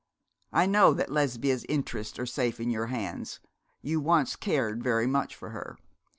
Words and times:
I 0.51 0.65
know 0.65 0.95
that 0.95 1.11
Lesbia's 1.11 1.63
interests 1.69 2.17
are 2.17 2.25
safe 2.25 2.59
in 2.59 2.71
your 2.71 2.87
hands. 2.87 3.39
You 3.83 3.99
once 3.99 4.35
cared 4.35 4.81
very 4.81 5.05
much 5.05 5.35
for 5.35 5.51
her. 5.51 5.77